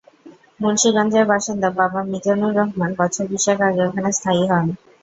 মুন্সিগঞ্জের 0.61 1.25
বাসিন্দা 1.31 1.69
বাবা 1.79 1.99
মিজানুর 2.11 2.53
রহমান 2.59 2.91
বছর 2.99 3.25
বিশেক 3.31 3.57
আগে 3.67 3.81
ওখানে 3.87 4.09
স্থায়ী 4.17 4.43
হন। 4.51 4.65